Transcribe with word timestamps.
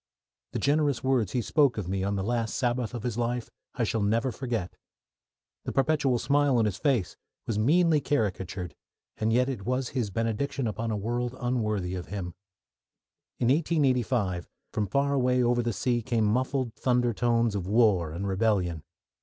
The 0.53 0.57
generous 0.57 1.03
words 1.03 1.33
he 1.33 1.43
spoke 1.43 1.77
of 1.77 1.87
me 1.87 2.03
on 2.03 2.15
the 2.15 2.23
last 2.23 2.55
Sabbath 2.55 2.95
of 2.95 3.03
his 3.03 3.19
life 3.19 3.51
I 3.75 3.83
shall 3.83 4.01
never 4.01 4.31
forget. 4.31 4.75
The 5.63 5.71
perpetual 5.71 6.17
smile 6.17 6.57
on 6.57 6.65
his 6.65 6.77
face 6.77 7.17
was 7.45 7.59
meanly 7.59 8.01
caricatured, 8.01 8.73
and 9.17 9.31
yet 9.31 9.47
it 9.47 9.63
was 9.63 9.89
his 9.89 10.09
benediction 10.09 10.65
upon 10.65 10.89
a 10.89 10.97
world 10.97 11.35
unworthy 11.39 11.93
of 11.93 12.07
him. 12.07 12.33
In 13.37 13.49
1885, 13.49 14.47
from 14.73 14.87
far 14.87 15.13
away 15.13 15.43
over 15.43 15.61
the 15.61 15.71
sea 15.71 16.01
came 16.01 16.25
muffled 16.25 16.73
thunder 16.73 17.13
tones 17.13 17.53
of 17.53 17.67
war 17.67 18.09
and 18.11 18.27
rebellion. 18.27 18.81